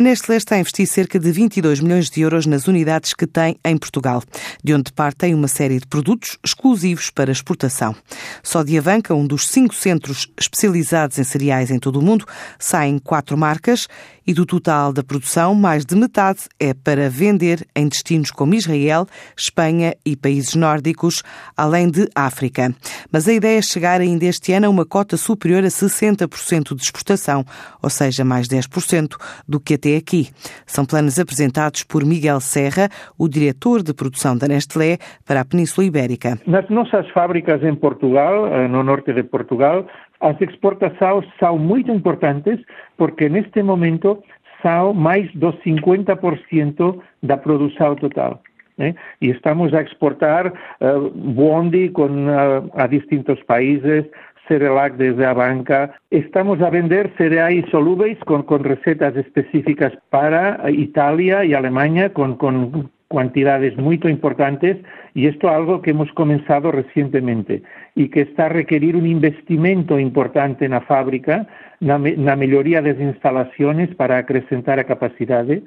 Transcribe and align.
A 0.00 0.02
Nestlé 0.02 0.36
está 0.36 0.54
a 0.56 0.58
investir 0.60 0.86
cerca 0.86 1.18
de 1.18 1.30
22 1.30 1.80
milhões 1.80 2.08
de 2.08 2.22
euros 2.22 2.46
nas 2.46 2.66
unidades 2.66 3.12
que 3.12 3.26
tem 3.26 3.58
em 3.62 3.76
Portugal, 3.76 4.22
de 4.64 4.72
onde 4.72 4.90
partem 4.94 5.34
uma 5.34 5.46
série 5.46 5.78
de 5.78 5.86
produtos 5.86 6.38
exclusivos 6.42 7.10
para 7.10 7.30
exportação. 7.30 7.94
Só 8.42 8.62
de 8.62 8.78
Avanca, 8.78 9.14
um 9.14 9.26
dos 9.26 9.46
cinco 9.46 9.74
centros 9.74 10.26
especializados 10.40 11.18
em 11.18 11.22
cereais 11.22 11.70
em 11.70 11.78
todo 11.78 11.98
o 11.98 12.02
mundo, 12.02 12.24
saem 12.58 12.98
quatro 12.98 13.36
marcas 13.36 13.88
e 14.26 14.32
do 14.32 14.46
total 14.46 14.92
da 14.92 15.02
produção, 15.02 15.54
mais 15.54 15.84
de 15.84 15.96
metade 15.96 16.40
é 16.58 16.72
para 16.72 17.10
vender 17.10 17.66
em 17.74 17.88
destinos 17.88 18.30
como 18.30 18.54
Israel, 18.54 19.06
Espanha 19.36 19.94
e 20.06 20.16
países 20.16 20.54
nórdicos, 20.54 21.22
além 21.56 21.90
de 21.90 22.08
África. 22.14 22.74
Mas 23.10 23.26
a 23.26 23.32
ideia 23.32 23.58
é 23.58 23.62
chegar 23.62 24.00
ainda 24.00 24.24
este 24.24 24.52
ano 24.52 24.66
a 24.66 24.70
uma 24.70 24.86
cota 24.86 25.16
superior 25.16 25.64
a 25.64 25.68
60% 25.68 26.76
de 26.76 26.82
exportação, 26.82 27.44
ou 27.82 27.90
seja, 27.90 28.24
mais 28.24 28.46
10% 28.46 29.16
do 29.48 29.58
que 29.58 29.74
até 29.74 29.89
aqui. 29.96 30.28
São 30.66 30.84
planos 30.84 31.18
apresentados 31.18 31.84
por 31.84 32.04
Miguel 32.04 32.40
Serra, 32.40 32.88
o 33.18 33.28
diretor 33.28 33.82
de 33.82 33.94
produção 33.94 34.36
da 34.36 34.48
Nestlé 34.48 34.98
para 35.26 35.40
a 35.40 35.44
Península 35.44 35.86
Ibérica. 35.86 36.38
Nas 36.46 36.68
nossas 36.68 37.08
fábricas 37.10 37.62
em 37.62 37.74
Portugal, 37.74 38.46
eh, 38.46 38.68
no 38.68 38.82
norte 38.82 39.12
de 39.12 39.22
Portugal, 39.22 39.86
as 40.20 40.40
exportações 40.40 41.24
são 41.38 41.58
muito 41.58 41.90
importantes 41.90 42.60
porque 42.96 43.28
neste 43.28 43.62
momento 43.62 44.22
são 44.62 44.92
mais 44.92 45.32
dos 45.34 45.54
50% 45.64 47.00
da 47.22 47.36
produção 47.36 47.94
total. 47.96 48.42
¿eh? 48.78 48.94
E 49.20 49.30
estamos 49.30 49.72
a 49.74 49.82
exportar 49.82 50.52
uh, 50.80 51.10
bondi 51.10 51.90
con, 51.90 52.28
uh, 52.28 52.70
a 52.74 52.86
distintos 52.86 53.42
países, 53.44 54.04
Cerelac 54.50 54.96
desde 54.96 55.24
a 55.24 55.32
banca. 55.32 55.94
Estamos 56.10 56.60
a 56.60 56.70
vender 56.70 57.14
cereais 57.16 57.64
solúveis 57.70 58.18
con, 58.26 58.42
con 58.42 58.64
recetas 58.64 59.16
específicas 59.16 59.92
para 60.10 60.58
Italia 60.70 61.44
y 61.44 61.54
Alemania 61.54 62.12
con, 62.12 62.34
con 62.34 62.90
cantidades 63.08 63.76
muy 63.76 64.00
importantes 64.02 64.76
y 65.14 65.28
esto 65.28 65.48
es 65.48 65.54
algo 65.54 65.82
que 65.82 65.92
hemos 65.92 66.10
comenzado 66.12 66.72
recientemente 66.72 67.62
y 67.94 68.08
que 68.08 68.22
está 68.22 68.46
a 68.46 68.48
requerir 68.48 68.96
un 68.96 69.06
investimento 69.06 69.98
importante 69.98 70.68
na 70.68 70.80
fábrica, 70.82 71.46
na, 71.78 71.98
na 71.98 72.34
melloría 72.34 72.82
das 72.82 72.98
instalaciones 72.98 73.94
para 73.94 74.18
acrescentar 74.18 74.78
a 74.78 74.86
capacidade 74.86 75.62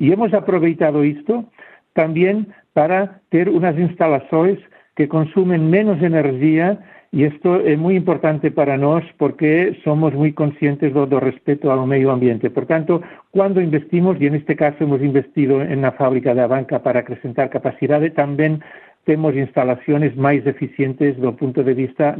e 0.00 0.08
hemos 0.08 0.32
aproveitado 0.32 1.04
isto 1.04 1.44
también 1.92 2.48
para 2.72 3.20
ter 3.28 3.48
unas 3.48 3.76
instalações 3.76 4.56
que 4.96 5.08
consumen 5.08 5.68
menos 5.68 6.00
energía 6.00 6.80
y 7.12 7.24
esto 7.24 7.60
es 7.60 7.78
muy 7.78 7.94
importante 7.94 8.50
para 8.50 8.78
nós 8.78 9.04
porque 9.18 9.78
somos 9.84 10.14
muy 10.14 10.32
conscientes 10.32 10.94
do, 10.94 11.06
do 11.06 11.20
respeto 11.20 11.70
ao 11.70 11.86
medio 11.86 12.10
ambiente. 12.10 12.48
Por 12.48 12.64
tanto, 12.64 13.02
cuando 13.30 13.60
investimos, 13.60 14.16
y 14.18 14.26
en 14.26 14.34
este 14.34 14.56
caso 14.56 14.84
hemos 14.84 15.02
investido 15.02 15.60
en 15.60 15.82
la 15.82 15.92
fábrica 15.92 16.34
da 16.34 16.48
banca 16.48 16.80
para 16.80 17.04
acrescentar 17.04 17.52
capacidade, 17.52 18.16
tamén 18.16 18.64
temos 19.04 19.36
instalaciones 19.36 20.16
máis 20.16 20.40
eficientes 20.48 21.12
do 21.20 21.36
punto 21.36 21.60
de 21.60 21.76
vista 21.76 22.16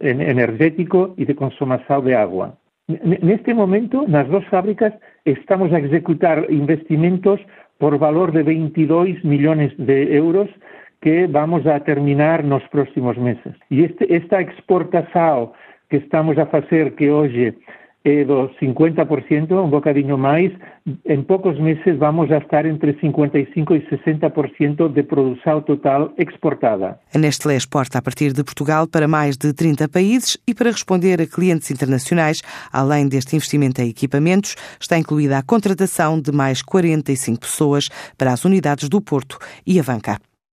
energético 0.00 1.12
e 1.20 1.28
de 1.28 1.36
consumação 1.36 2.00
de 2.00 2.16
agua. 2.16 2.56
Neste 2.88 3.52
momento, 3.52 4.08
nas 4.08 4.26
dos 4.26 4.48
fábricas, 4.48 4.96
estamos 5.28 5.68
a 5.76 5.78
executar 5.78 6.48
investimentos 6.48 7.38
por 7.76 7.98
valor 8.00 8.32
de 8.32 8.42
22 8.42 9.20
millones 9.22 9.76
de 9.76 10.16
euros 10.16 10.48
que 11.00 11.26
vamos 11.26 11.66
a 11.66 11.80
terminar 11.80 12.42
nos 12.42 12.66
próximos 12.68 13.16
meses. 13.16 13.54
E 13.70 13.82
este, 13.82 14.12
esta 14.12 14.42
exportação 14.42 15.52
que 15.88 15.96
estamos 15.96 16.38
a 16.38 16.46
fazer, 16.46 16.94
que 16.94 17.10
hoje 17.10 17.54
é 18.04 18.24
do 18.24 18.48
50%, 18.60 19.52
um 19.52 19.68
bocadinho 19.68 20.16
mais, 20.16 20.50
em 21.04 21.22
poucos 21.22 21.58
meses 21.58 21.98
vamos 21.98 22.30
a 22.32 22.38
estar 22.38 22.64
entre 22.64 22.94
55% 22.94 23.76
e 23.76 23.96
60% 23.96 24.88
de 24.90 25.02
produção 25.02 25.60
total 25.60 26.12
exportada. 26.16 26.98
A 27.14 27.18
Nestlé 27.18 27.56
exporta 27.56 27.98
a 27.98 28.02
partir 28.02 28.32
de 28.32 28.42
Portugal 28.42 28.86
para 28.88 29.06
mais 29.06 29.36
de 29.36 29.52
30 29.52 29.88
países 29.88 30.38
e 30.46 30.54
para 30.54 30.70
responder 30.70 31.20
a 31.20 31.26
clientes 31.26 31.70
internacionais, 31.70 32.40
além 32.72 33.06
deste 33.06 33.36
investimento 33.36 33.82
em 33.82 33.90
equipamentos, 33.90 34.56
está 34.80 34.96
incluída 34.96 35.36
a 35.36 35.42
contratação 35.42 36.18
de 36.20 36.32
mais 36.32 36.62
45 36.62 37.40
pessoas 37.40 37.88
para 38.16 38.32
as 38.32 38.44
unidades 38.46 38.88
do 38.88 39.02
Porto 39.02 39.38
e 39.66 39.78
Avanca. 39.78 40.29